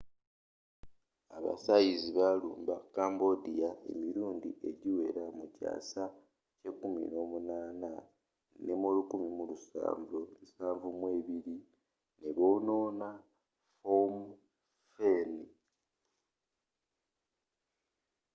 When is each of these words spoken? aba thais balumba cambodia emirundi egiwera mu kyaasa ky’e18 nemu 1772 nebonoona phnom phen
aba 1.35 1.53
thais 1.65 2.01
balumba 2.17 2.75
cambodia 2.95 3.69
emirundi 3.91 4.49
egiwera 4.69 5.23
mu 5.37 5.45
kyaasa 5.55 6.03
ky’e18 6.59 7.81
nemu 8.65 8.87
1772 8.97 11.55
nebonoona 12.21 13.09
phnom 13.81 14.15
phen 14.95 15.31